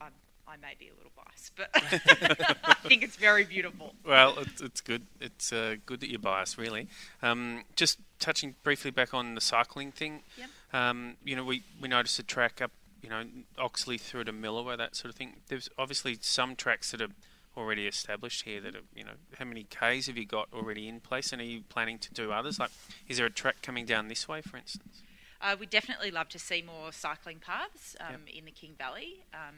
I'm, 0.00 0.12
I 0.48 0.56
may 0.56 0.74
be 0.78 0.88
a 0.88 0.94
little 0.94 1.12
biased, 1.14 1.52
but 1.56 1.70
I 2.64 2.74
think 2.88 3.02
it's 3.02 3.16
very 3.16 3.44
beautiful. 3.44 3.94
Well, 4.04 4.38
it's, 4.38 4.60
it's 4.60 4.80
good. 4.80 5.06
It's 5.20 5.52
uh, 5.52 5.76
good 5.84 6.00
that 6.00 6.10
you're 6.10 6.18
biased, 6.18 6.56
really. 6.56 6.88
Um, 7.22 7.64
just 7.76 7.98
touching 8.18 8.54
briefly 8.62 8.90
back 8.90 9.12
on 9.12 9.34
the 9.34 9.40
cycling 9.40 9.92
thing. 9.92 10.22
Yep. 10.38 10.48
Um, 10.72 11.16
you 11.24 11.36
know, 11.36 11.44
we, 11.44 11.62
we 11.80 11.88
noticed 11.88 12.18
a 12.18 12.22
track 12.22 12.62
up, 12.62 12.70
you 13.02 13.10
know, 13.10 13.24
Oxley 13.58 13.98
through 13.98 14.24
to 14.24 14.32
Milawa, 14.32 14.76
that 14.78 14.96
sort 14.96 15.10
of 15.10 15.16
thing. 15.16 15.36
There's 15.48 15.68
obviously 15.78 16.18
some 16.20 16.56
tracks 16.56 16.90
that 16.92 17.02
are 17.02 17.10
already 17.56 17.86
established 17.86 18.42
here 18.42 18.60
that 18.60 18.74
are, 18.74 18.82
you 18.94 19.04
know, 19.04 19.12
how 19.38 19.44
many 19.44 19.64
Ks 19.64 20.06
have 20.06 20.16
you 20.16 20.24
got 20.24 20.48
already 20.52 20.88
in 20.88 21.00
place 21.00 21.32
and 21.32 21.42
are 21.42 21.44
you 21.44 21.62
planning 21.68 21.98
to 21.98 22.14
do 22.14 22.32
others? 22.32 22.58
Like, 22.58 22.70
is 23.08 23.18
there 23.18 23.26
a 23.26 23.30
track 23.30 23.56
coming 23.62 23.84
down 23.84 24.08
this 24.08 24.28
way, 24.28 24.40
for 24.40 24.56
instance? 24.56 25.02
Uh, 25.40 25.56
we'd 25.58 25.70
definitely 25.70 26.10
love 26.10 26.28
to 26.28 26.38
see 26.38 26.62
more 26.62 26.92
cycling 26.92 27.38
paths 27.38 27.94
um, 28.00 28.22
in 28.26 28.44
the 28.44 28.50
King 28.50 28.74
Valley. 28.76 29.24
Um, 29.32 29.54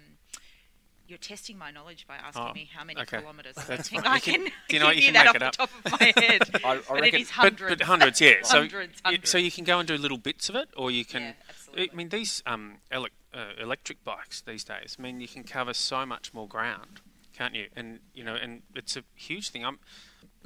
you're 1.11 1.19
testing 1.19 1.59
my 1.59 1.71
knowledge 1.71 2.07
by 2.07 2.15
asking 2.17 2.43
Oh, 2.43 2.53
me 2.55 2.71
how 2.73 2.85
many 2.85 3.01
okay. 3.03 3.19
kilometres. 3.21 3.57
I 3.59 3.77
think. 3.77 4.07
I 4.07 4.19
can- 4.21 4.45
can, 4.47 4.53
you 4.71 4.79
know 4.79 4.95
give 4.95 5.05
you 5.05 5.13
that 5.13 5.27
make 5.27 5.29
off 5.29 5.37
it 5.37 5.39
the 5.41 5.51
top 5.51 5.71
of 5.85 6.01
my 6.01 6.13
head. 6.25 6.43
I- 6.65 6.73
I 6.73 6.77
but 6.89 6.99
it 6.99 7.01
reckon- 7.03 7.21
is 7.21 7.27
But, 7.29 7.35
hundreds. 7.35 7.77
but 7.77 7.87
hundreds, 7.87 8.21
yeah. 8.21 8.35
so, 8.45 8.61
Hundreds, 8.69 9.29
so 9.31 9.37
you 9.39 9.51
can 9.51 9.65
go 9.65 9.79
and 9.81 9.87
do 9.89 9.97
little 9.97 10.17
bits 10.19 10.49
of 10.49 10.55
it, 10.55 10.69
or 10.77 10.91
you 10.91 11.05
can. 11.05 11.35
Yeah. 11.77 11.85
I 11.93 11.95
mean, 11.95 12.09
these 12.09 12.43
um, 12.47 12.77
elec 12.91 13.11
uh, 13.35 13.51
electric 13.61 14.03
bikes 14.05 14.41
these 14.41 14.65
days. 14.65 14.97
I 14.99 15.03
mean, 15.03 15.21
you 15.21 15.29
can 15.29 15.45
cover 15.45 15.75
so 15.75 16.07
much 16.07 16.33
more 16.33 16.49
ground, 16.49 17.01
can't 17.37 17.55
you? 17.55 17.67
And 17.77 18.01
you 18.15 18.25
know, 18.25 18.35
and 18.35 18.63
it's 18.75 18.97
a 18.97 19.03
huge 19.15 19.51
thing. 19.51 19.65
I'm, 19.65 19.79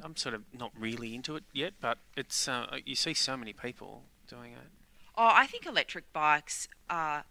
I'm 0.03 0.15
sort 0.15 0.35
of 0.35 0.43
not 0.53 0.71
really 0.77 1.15
into 1.15 1.35
it 1.35 1.43
yet, 1.53 1.73
but 1.79 1.99
it's 2.17 2.47
uh, 2.47 2.77
you 2.85 2.95
see 2.95 3.13
so 3.13 3.37
many 3.37 3.53
people 3.53 4.03
doing 4.27 4.53
it. 4.53 4.67
Oh, 5.17 5.31
I 5.33 5.47
think 5.47 5.65
electric 5.65 6.11
bikes 6.11 6.67
are 6.89 7.23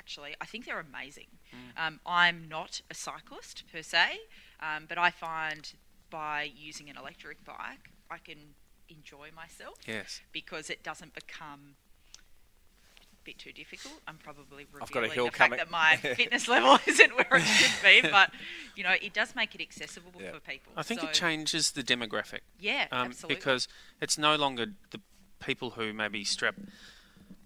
actually, 0.00 0.34
I 0.40 0.46
think 0.46 0.64
they're 0.64 0.80
amazing. 0.80 1.26
Mm. 1.52 1.86
Um, 1.86 2.00
I'm 2.06 2.48
not 2.48 2.80
a 2.90 2.94
cyclist 2.94 3.64
per 3.72 3.82
se, 3.82 4.18
um, 4.60 4.86
but 4.88 4.98
I 4.98 5.10
find 5.10 5.72
by 6.10 6.42
using 6.54 6.88
an 6.90 6.96
electric 6.96 7.44
bike, 7.44 7.90
I 8.10 8.18
can 8.18 8.54
enjoy 8.88 9.28
myself 9.36 9.78
Yes. 9.86 10.20
because 10.32 10.70
it 10.70 10.82
doesn't 10.82 11.14
become 11.14 11.76
a 13.02 13.24
bit 13.24 13.38
too 13.38 13.52
difficult. 13.52 14.00
I'm 14.06 14.16
probably 14.16 14.66
I've 14.80 14.90
got 14.90 15.00
a 15.00 15.02
revealing 15.02 15.14
hill 15.14 15.24
the 15.26 15.32
fact 15.32 15.56
that 15.56 15.70
my 15.70 15.96
fitness 16.16 16.48
level 16.48 16.78
isn't 16.86 17.14
where 17.14 17.26
it 17.32 17.42
should 17.42 17.82
be, 17.82 18.00
but 18.10 18.30
you 18.74 18.82
know, 18.84 18.94
it 19.02 19.12
does 19.12 19.34
make 19.36 19.54
it 19.54 19.60
accessible 19.60 20.12
Yeah. 20.20 20.32
for 20.32 20.40
people. 20.40 20.72
I 20.76 20.82
think 20.82 21.00
So, 21.00 21.08
it 21.08 21.12
changes 21.14 21.72
the 21.72 21.82
demographic. 21.82 22.40
Yeah, 22.58 22.86
um, 22.90 23.08
absolutely. 23.08 23.36
because 23.36 23.68
it's 24.00 24.16
no 24.16 24.36
longer 24.36 24.66
the 24.90 25.00
people 25.40 25.70
who 25.70 25.92
maybe 25.92 26.24
strap, 26.24 26.54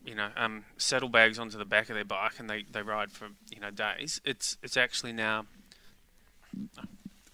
you 0.04 0.14
know, 0.14 0.30
um, 0.36 0.64
saddlebags 0.76 1.38
onto 1.38 1.56
the 1.58 1.64
back 1.64 1.88
of 1.88 1.94
their 1.94 2.04
bike 2.04 2.38
and 2.38 2.48
they, 2.50 2.64
they 2.70 2.82
ride 2.82 3.12
for 3.12 3.28
you 3.50 3.60
know 3.60 3.70
days. 3.70 4.20
It's 4.24 4.56
it's 4.62 4.76
actually 4.76 5.12
now. 5.12 5.46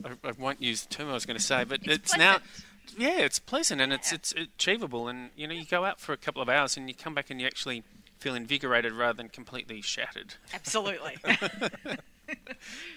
I, 0.04 0.10
I 0.24 0.32
won't 0.38 0.62
use 0.62 0.82
the 0.84 0.94
term 0.94 1.08
I 1.10 1.14
was 1.14 1.26
going 1.26 1.36
to 1.38 1.42
say, 1.42 1.64
but 1.64 1.80
It's 1.84 1.94
it's, 2.12 2.16
now. 2.16 2.38
Yeah, 2.96 3.18
it's 3.18 3.38
pleasant 3.38 3.80
and 3.80 3.92
it's 3.92 4.10
Yeah. 4.12 4.16
it's 4.16 4.32
achievable, 4.32 5.08
and 5.08 5.30
you 5.36 5.46
know 5.46 5.54
you 5.54 5.64
go 5.66 5.84
out 5.84 6.00
for 6.00 6.12
a 6.12 6.16
couple 6.16 6.40
of 6.40 6.48
hours 6.48 6.76
and 6.76 6.88
you 6.88 6.94
come 6.94 7.14
back 7.14 7.30
and 7.30 7.40
you 7.40 7.46
actually 7.46 7.82
feel 8.18 8.34
invigorated 8.34 8.92
rather 8.92 9.16
than 9.16 9.28
completely 9.28 9.80
shattered. 9.82 10.34
Absolutely. 10.54 11.16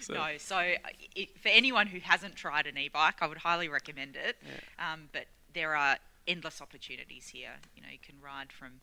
So- 0.00 0.12
No, 0.14 0.26
so 0.36 0.56
uh, 0.56 0.74
it, 1.16 1.38
for 1.40 1.48
anyone 1.48 1.86
who 1.86 2.00
hasn't 2.00 2.36
tried 2.36 2.66
an 2.66 2.76
e-bike, 2.76 3.22
I 3.22 3.26
would 3.26 3.38
highly 3.38 3.66
recommend 3.68 4.14
it. 4.16 4.36
Um, 4.78 5.08
but 5.12 5.24
there 5.54 5.74
are 5.74 5.96
endless 6.28 6.60
opportunities 6.60 7.28
here. 7.28 7.52
You 7.74 7.82
know, 7.82 7.88
you 7.90 7.98
can 8.04 8.16
ride 8.22 8.52
from, 8.52 8.80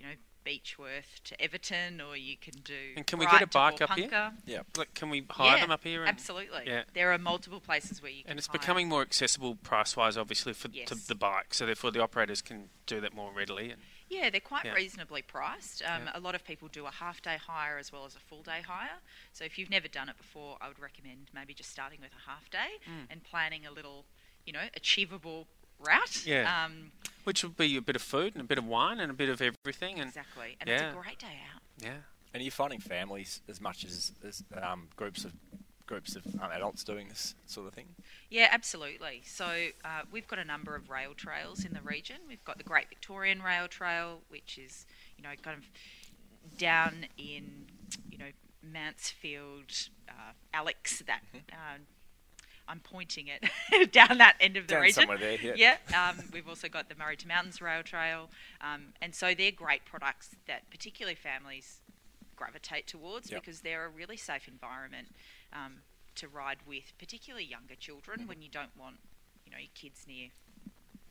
you 0.00 0.06
know, 0.06 0.14
Beechworth 0.46 1.20
to 1.24 1.40
Everton, 1.40 2.00
or 2.00 2.16
you 2.16 2.34
can 2.36 2.54
do. 2.64 2.94
And 2.96 3.06
can 3.06 3.18
we 3.18 3.26
get 3.26 3.42
a 3.42 3.46
bike 3.46 3.82
up 3.82 3.90
here? 3.90 4.32
Yeah. 4.46 4.62
Like, 4.76 4.94
can 4.94 5.10
we 5.10 5.22
hire 5.28 5.56
Yeah, 5.56 5.60
them 5.62 5.70
up 5.70 5.84
here? 5.84 6.00
And, 6.00 6.08
Absolutely. 6.08 6.62
Yeah. 6.66 6.84
There 6.94 7.12
are 7.12 7.18
multiple 7.18 7.60
places 7.60 8.00
where 8.00 8.10
you 8.10 8.22
can. 8.22 8.30
And 8.30 8.38
it's 8.38 8.46
hire. 8.48 8.58
becoming 8.58 8.88
more 8.88 9.02
accessible 9.02 9.56
price-wise, 9.56 10.16
obviously, 10.16 10.54
for 10.54 10.68
Yes. 10.72 10.88
to 10.88 10.94
the 10.94 11.14
bike. 11.14 11.52
So 11.52 11.66
therefore, 11.66 11.90
the 11.90 12.00
operators 12.00 12.40
can 12.40 12.70
do 12.86 13.00
that 13.02 13.12
more 13.14 13.32
readily. 13.32 13.70
And 13.70 13.82
Yeah, 14.08 14.30
they're 14.30 14.40
quite 14.40 14.64
Yeah. 14.64 14.72
reasonably 14.72 15.20
priced. 15.22 15.82
Um, 15.82 16.06
Yeah. 16.06 16.12
A 16.14 16.20
lot 16.20 16.34
of 16.34 16.42
people 16.42 16.68
do 16.68 16.86
a 16.86 16.90
half 16.90 17.20
day 17.20 17.36
hire 17.36 17.76
as 17.76 17.92
well 17.92 18.06
as 18.06 18.16
a 18.16 18.20
full 18.20 18.42
day 18.42 18.62
hire. 18.62 18.98
So 19.34 19.44
if 19.44 19.58
you've 19.58 19.70
never 19.70 19.88
done 19.88 20.08
it 20.08 20.16
before, 20.16 20.56
I 20.60 20.68
would 20.68 20.78
recommend 20.78 21.28
maybe 21.34 21.52
just 21.52 21.70
starting 21.70 22.00
with 22.00 22.12
a 22.14 22.28
half 22.30 22.48
day 22.48 22.78
Mm. 22.86 23.06
and 23.10 23.22
planning 23.22 23.66
a 23.66 23.70
little, 23.70 24.06
you 24.46 24.54
know, 24.54 24.68
achievable 24.74 25.48
route. 25.80 26.26
Yeah. 26.26 26.64
Um, 26.64 26.92
which 27.24 27.42
would 27.44 27.56
be 27.56 27.76
a 27.76 27.82
bit 27.82 27.96
of 27.96 28.02
food 28.02 28.34
and 28.34 28.40
a 28.40 28.46
bit 28.46 28.58
of 28.58 28.64
wine 28.66 28.98
and 28.98 29.10
a 29.10 29.14
bit 29.14 29.28
of 29.28 29.40
everything. 29.42 30.00
And 30.00 30.08
exactly. 30.08 30.56
And 30.60 30.68
Yeah. 30.68 30.88
it's 30.88 30.96
a 30.96 31.00
great 31.00 31.18
day 31.18 31.38
out. 31.54 31.60
yeah, 31.78 31.90
And 32.32 32.42
you're 32.42 32.44
you 32.44 32.50
finding 32.50 32.80
families 32.80 33.42
as 33.48 33.60
much 33.60 33.84
as, 33.84 34.12
as 34.26 34.42
um, 34.60 34.88
groups 34.96 35.24
of 35.24 35.32
groups 35.86 36.14
of 36.14 36.24
um, 36.40 36.50
adults 36.52 36.84
doing 36.84 37.08
this 37.08 37.34
sort 37.46 37.66
of 37.66 37.74
thing? 37.74 37.86
Yeah, 38.30 38.46
absolutely. 38.52 39.22
So 39.26 39.44
uh, 39.84 40.02
we've 40.12 40.28
got 40.28 40.38
a 40.38 40.44
number 40.44 40.76
of 40.76 40.88
rail 40.88 41.14
trails 41.14 41.64
in 41.64 41.72
the 41.72 41.80
region. 41.82 42.16
We've 42.28 42.44
got 42.44 42.58
the 42.58 42.64
Great 42.64 42.88
Victorian 42.88 43.42
Rail 43.42 43.66
Trail, 43.66 44.20
which 44.28 44.56
is, 44.56 44.86
you 45.18 45.24
know, 45.24 45.30
kind 45.42 45.58
of 45.58 45.64
down 46.56 47.06
in, 47.18 47.66
you 48.08 48.18
know, 48.18 48.30
Mansfield, 48.62 49.72
uh, 50.08 50.32
Alex, 50.54 51.02
that. 51.06 51.22
Uh, 51.52 51.78
I'm 52.70 52.80
pointing 52.80 53.26
it 53.28 53.92
down 53.92 54.18
that 54.18 54.36
end 54.40 54.56
of 54.56 54.66
the 54.68 54.74
Down 54.74 54.82
region. 54.82 55.02
somewhere 55.02 55.18
there, 55.18 55.38
yeah. 55.56 55.76
Um, 55.92 56.16
we've 56.32 56.48
also 56.48 56.68
got 56.68 56.88
the 56.88 56.94
Murray 56.94 57.16
to 57.16 57.26
Mountains 57.28 57.60
Rail 57.60 57.82
Trail, 57.82 58.30
um, 58.60 58.92
and 59.02 59.12
so 59.14 59.34
they're 59.34 59.50
great 59.50 59.84
products 59.84 60.30
that 60.46 60.70
particularly 60.70 61.16
families 61.16 61.80
gravitate 62.36 62.86
towards 62.86 63.30
Yep. 63.30 63.42
because 63.42 63.60
they're 63.62 63.84
a 63.84 63.88
really 63.88 64.16
safe 64.16 64.46
environment 64.48 65.08
um, 65.52 65.78
to 66.14 66.28
ride 66.28 66.58
with, 66.66 66.92
particularly 66.98 67.44
younger 67.44 67.74
children 67.74 68.20
Mm-hmm. 68.20 68.28
when 68.28 68.40
you 68.42 68.48
don't 68.48 68.74
want, 68.78 68.96
you 69.44 69.50
know, 69.52 69.58
your 69.58 69.68
kids 69.74 70.04
near 70.06 70.28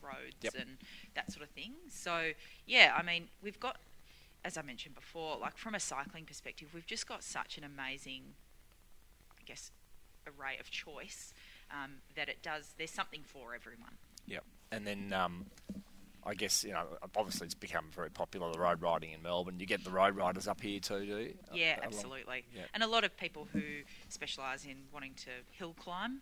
roads 0.01 0.37
Yep. 0.41 0.53
and 0.59 0.77
that 1.15 1.31
sort 1.31 1.43
of 1.43 1.49
thing. 1.49 1.73
So 1.89 2.31
yeah, 2.65 2.93
I 2.97 3.03
mean, 3.03 3.27
we've 3.43 3.59
got, 3.59 3.77
as 4.45 4.57
I 4.57 4.61
mentioned 4.61 4.95
before, 4.95 5.37
like 5.37 5.57
from 5.57 5.75
a 5.75 5.79
cycling 5.79 6.23
perspective, 6.25 6.69
we've 6.73 6.85
just 6.87 7.05
got 7.07 7.21
such 7.23 7.57
an 7.57 7.63
amazing, 7.65 8.23
I 9.37 9.41
guess, 9.45 9.71
array 10.25 10.57
of 10.59 10.69
choice 10.71 11.33
um, 11.71 11.91
that 12.15 12.29
it 12.29 12.41
does. 12.41 12.73
There's 12.77 12.91
something 12.91 13.21
for 13.23 13.53
everyone. 13.55 13.93
Yep. 14.27 14.43
And 14.71 14.85
then 14.85 15.13
um, 15.13 15.45
I 16.25 16.33
guess 16.35 16.63
you 16.63 16.71
know 16.73 16.85
obviously 17.15 17.45
it's 17.45 17.55
become 17.55 17.85
very 17.91 18.09
popular 18.11 18.51
the 18.51 18.59
road 18.59 18.81
riding 18.81 19.11
in 19.13 19.21
Melbourne. 19.23 19.59
You 19.59 19.65
get 19.65 19.83
the 19.83 19.89
road 19.91 20.15
riders 20.15 20.47
up 20.47 20.61
here 20.61 20.79
too, 20.79 20.99
do 21.05 21.17
you? 21.17 21.33
Yeah, 21.53 21.75
Uh, 21.77 21.81
along- 21.81 21.93
absolutely. 21.93 22.45
yeah. 22.55 22.63
And 22.73 22.83
a 22.83 22.87
lot 22.87 23.03
of 23.03 23.15
people 23.17 23.47
who 23.53 23.61
specialise 24.09 24.65
in 24.65 24.77
wanting 24.93 25.13
to 25.25 25.31
hill 25.51 25.73
climb 25.79 26.21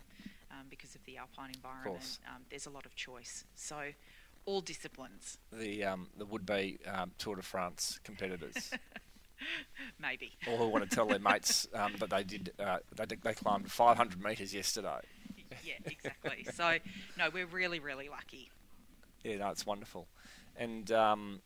um, 0.50 0.66
because 0.70 0.94
of 0.94 1.04
the 1.04 1.18
alpine 1.18 1.50
environment. 1.54 2.18
Um, 2.26 2.42
there's 2.50 2.66
a 2.66 2.70
lot 2.70 2.86
of 2.86 2.94
choice. 2.94 3.44
So, 3.54 3.90
all 4.46 4.62
disciplines, 4.62 5.36
The 5.52 5.84
um, 5.84 6.08
the 6.16 6.24
would 6.24 6.46
be 6.46 6.78
um, 6.86 7.10
Tour 7.18 7.36
de 7.36 7.42
France 7.42 8.00
competitors, 8.02 8.70
maybe. 10.00 10.32
all 10.48 10.56
who 10.56 10.68
want 10.68 10.88
to 10.88 10.94
tell 10.94 11.06
their 11.06 11.18
mates 11.18 11.68
um, 11.74 11.94
that 11.98 12.08
they 12.10 12.24
did 12.24 12.52
uh, 12.58 12.78
they 12.96 13.04
did- 13.04 13.22
they 13.22 13.34
climbed 13.34 13.70
500 13.70 14.22
metres 14.22 14.54
yesterday. 14.54 15.00
yeah, 15.64 15.74
exactly. 15.84 16.46
so, 16.52 16.78
no, 17.16 17.30
we're 17.32 17.46
really, 17.46 17.80
really 17.80 18.08
lucky. 18.08 18.50
Yeah, 19.24 19.36
no, 19.38 19.48
it's 19.50 19.66
wonderful, 19.66 20.06
and 20.56 20.90
um, 20.92 21.40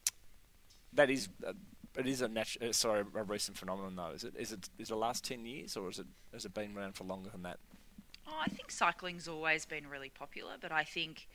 that 0.92 1.11
is 1.11 1.28
uh, 1.47 1.52
it 1.97 2.06
is 2.06 2.23
a 2.23 2.28
natu- 2.28 2.68
uh, 2.68 2.73
sorry 2.73 3.04
a 3.14 3.23
recent 3.23 3.56
phenomenon 3.56 3.97
though. 3.97 4.11
Is 4.14 4.25
it 4.25 4.35
is 4.37 4.52
it 4.52 4.68
is 4.78 4.88
it 4.88 4.92
the 4.92 4.97
last 4.97 5.25
10 5.25 5.44
years 5.47 5.76
or 5.76 5.88
is 5.88 5.99
it 5.99 6.06
has 6.32 6.44
it 6.44 6.54
been 6.54 6.76
around 6.76 6.94
for 6.94 7.04
longer 7.04 7.30
than 7.30 7.42
that? 7.42 7.59
Oh, 8.26 8.38
I 8.40 8.49
think 8.49 8.71
cycling's 8.71 9.26
always 9.26 9.64
been 9.64 9.87
really 9.87 10.11
popular, 10.11 10.52
but 10.61 10.71
I 10.71 10.85
think 10.85 11.28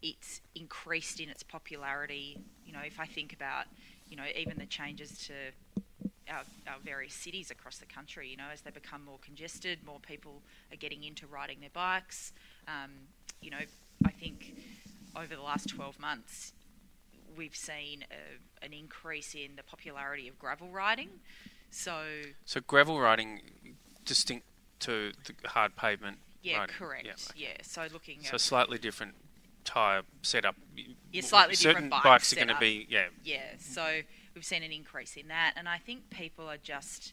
it's 0.00 0.40
increased 0.54 1.20
in 1.20 1.28
its 1.28 1.42
popularity. 1.42 2.38
You 2.64 2.72
know, 2.72 2.80
if 2.80 2.98
I 2.98 3.06
think 3.06 3.32
about, 3.32 3.66
you 4.08 4.16
know, 4.16 4.24
even 4.36 4.58
the 4.58 4.66
changes 4.66 5.26
to 5.26 5.82
our, 6.30 6.42
our 6.66 6.78
various 6.84 7.14
cities 7.14 7.50
across 7.50 7.78
the 7.78 7.86
country, 7.86 8.28
you 8.28 8.36
know, 8.36 8.48
as 8.52 8.62
they 8.62 8.70
become 8.70 9.04
more 9.04 9.18
congested, 9.20 9.78
more 9.84 10.00
people 10.00 10.42
are 10.72 10.76
getting 10.76 11.04
into 11.04 11.26
riding 11.26 11.60
their 11.60 11.70
bikes. 11.72 12.32
Um, 12.66 12.90
you 13.40 13.50
know, 13.50 13.58
I 14.04 14.10
think 14.10 14.54
over 15.16 15.34
the 15.34 15.42
last 15.42 15.68
12 15.68 15.98
months, 15.98 16.52
we've 17.36 17.56
seen 17.56 18.04
a, 18.10 18.64
an 18.64 18.72
increase 18.72 19.34
in 19.34 19.56
the 19.56 19.62
popularity 19.62 20.28
of 20.28 20.38
gravel 20.38 20.68
riding. 20.68 21.08
So, 21.70 22.04
So 22.44 22.60
gravel 22.66 23.00
riding, 23.00 23.40
distinct 24.04 24.46
to 24.80 25.12
the 25.26 25.48
hard 25.48 25.76
pavement. 25.76 26.18
yeah, 26.42 26.58
riding. 26.60 26.74
correct. 26.76 27.06
Yeah, 27.06 27.48
Yeah, 27.48 27.56
so 27.62 27.86
looking 27.92 28.22
So 28.22 28.36
slightly 28.36 28.78
different 28.78 29.14
tyre 29.64 30.02
setup. 30.22 30.56
Yeah, 31.12 31.22
slightly 31.22 31.54
Certain 31.54 31.84
different 31.84 31.90
bike 31.90 32.02
bikes 32.04 32.32
are 32.32 32.36
going 32.36 32.48
to 32.48 32.58
be 32.60 32.86
yeah. 32.88 33.06
Yeah, 33.24 33.40
so 33.58 34.00
we've 34.34 34.44
seen 34.44 34.62
an 34.62 34.72
increase 34.72 35.16
in 35.16 35.28
that, 35.28 35.54
and 35.56 35.68
I 35.68 35.78
think 35.78 36.10
people 36.10 36.48
are 36.48 36.56
just, 36.58 37.12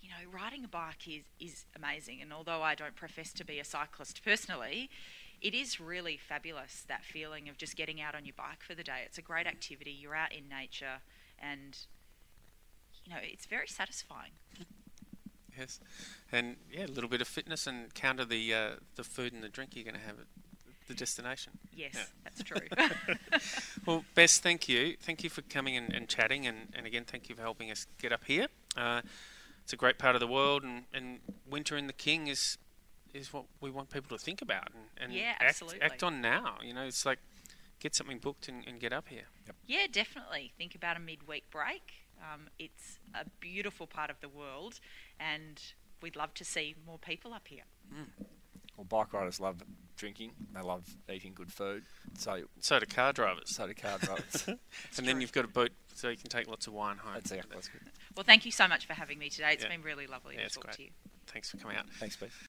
you 0.00 0.08
know, 0.10 0.30
riding 0.32 0.64
a 0.64 0.68
bike 0.68 1.08
is 1.08 1.24
is 1.40 1.64
amazing. 1.76 2.20
And 2.22 2.32
although 2.32 2.62
I 2.62 2.74
don't 2.74 2.96
profess 2.96 3.32
to 3.34 3.44
be 3.44 3.58
a 3.58 3.64
cyclist 3.64 4.24
personally, 4.24 4.90
it 5.40 5.54
is 5.54 5.80
really 5.80 6.16
fabulous 6.16 6.84
that 6.88 7.04
feeling 7.04 7.48
of 7.48 7.56
just 7.56 7.76
getting 7.76 8.00
out 8.00 8.14
on 8.14 8.24
your 8.24 8.34
bike 8.36 8.62
for 8.66 8.74
the 8.74 8.84
day. 8.84 9.02
It's 9.04 9.18
a 9.18 9.22
great 9.22 9.46
activity. 9.46 9.90
You're 9.90 10.16
out 10.16 10.32
in 10.32 10.48
nature, 10.48 11.02
and 11.38 11.76
you 13.04 13.14
know, 13.14 13.20
it's 13.22 13.46
very 13.46 13.68
satisfying. 13.68 14.32
Yes, 15.56 15.80
and 16.30 16.56
yeah, 16.70 16.86
a 16.86 16.86
little 16.86 17.10
bit 17.10 17.20
of 17.20 17.26
fitness 17.26 17.66
and 17.66 17.92
counter 17.92 18.24
the 18.24 18.54
uh, 18.54 18.70
the 18.94 19.04
food 19.04 19.32
and 19.32 19.42
the 19.42 19.48
drink 19.48 19.74
you're 19.74 19.84
going 19.84 19.96
to 19.96 20.06
have 20.06 20.16
the 20.88 20.94
destination. 20.94 21.52
Yes, 21.74 21.92
Yeah. 21.94 22.02
that's 22.24 22.42
true. 22.42 22.58
Well, 23.86 24.04
Bess, 24.14 24.38
thank 24.38 24.68
you. 24.68 24.96
Thank 25.00 25.22
you 25.24 25.30
for 25.30 25.42
coming 25.42 25.76
and, 25.76 25.92
and 25.94 26.08
chatting, 26.08 26.46
and, 26.46 26.68
and 26.74 26.86
again, 26.86 27.04
thank 27.06 27.28
you 27.28 27.34
for 27.34 27.42
helping 27.42 27.70
us 27.70 27.86
get 27.98 28.12
up 28.12 28.24
here. 28.24 28.48
Uh, 28.76 29.00
it's 29.62 29.72
a 29.72 29.76
great 29.76 29.98
part 29.98 30.14
of 30.16 30.20
the 30.20 30.26
world, 30.26 30.62
and, 30.64 30.84
and 30.92 31.20
winter 31.48 31.76
in 31.76 31.86
the 31.86 31.92
King 31.92 32.26
is 32.26 32.58
is 33.14 33.32
what 33.32 33.44
we 33.62 33.70
want 33.70 33.88
people 33.88 34.14
to 34.16 34.22
think 34.22 34.42
about 34.42 34.68
and, 34.74 34.84
and 35.02 35.12
Yeah, 35.14 35.30
act, 35.30 35.42
absolutely. 35.42 35.80
act 35.80 36.02
on 36.02 36.20
now. 36.20 36.56
You 36.62 36.74
know, 36.74 36.82
it's 36.82 37.06
like 37.06 37.18
get 37.80 37.94
something 37.94 38.18
booked 38.18 38.48
and, 38.48 38.62
and 38.66 38.78
get 38.78 38.92
up 38.92 39.08
here. 39.08 39.24
Yeah, 39.66 39.86
definitely. 39.90 40.52
Think 40.58 40.74
about 40.74 40.98
a 40.98 41.00
midweek 41.00 41.50
break. 41.50 41.92
Um, 42.20 42.48
it's 42.58 42.98
a 43.14 43.24
beautiful 43.40 43.86
part 43.86 44.10
of 44.10 44.20
the 44.20 44.28
world, 44.28 44.80
and 45.18 45.60
we'd 46.02 46.16
love 46.16 46.34
to 46.34 46.44
see 46.44 46.74
more 46.86 46.98
people 46.98 47.32
up 47.32 47.48
here. 47.48 47.62
Well, 48.76 48.84
bike 48.84 49.12
riders 49.14 49.40
love 49.40 49.62
drinking. 49.98 50.30
They 50.54 50.62
love 50.62 50.84
eating 51.12 51.32
good 51.34 51.52
food. 51.52 51.82
So 52.16 52.42
So 52.60 52.78
do 52.78 52.86
car 52.86 53.12
drivers. 53.12 53.54
so 53.54 53.66
do 53.66 53.74
car 53.74 53.98
drivers. 54.00 54.46
and 54.46 55.06
then 55.06 55.20
you've 55.20 55.32
got 55.32 55.44
a 55.44 55.48
boat 55.48 55.70
so 55.94 56.08
you 56.08 56.16
can 56.16 56.30
take 56.30 56.48
lots 56.48 56.66
of 56.66 56.72
wine 56.72 56.96
home. 56.96 57.12
That's 57.14 57.30
exactly. 57.32 57.54
That's 57.54 57.68
good. 57.68 57.80
Well, 58.16 58.24
thank 58.24 58.46
you 58.46 58.52
so 58.52 58.66
much 58.66 58.86
for 58.86 58.94
having 58.94 59.18
me 59.18 59.28
today. 59.28 59.52
It's 59.52 59.64
Yeah. 59.64 59.70
been 59.70 59.82
really 59.82 60.06
lovely 60.06 60.36
Yeah, 60.36 60.48
to 60.48 60.54
talk 60.54 60.64
great. 60.64 60.76
to 60.76 60.82
you. 60.84 60.90
Thanks 61.26 61.50
for 61.50 61.58
coming 61.58 61.76
out. 61.76 61.86
Thanks, 62.00 62.16
Beth. 62.16 62.30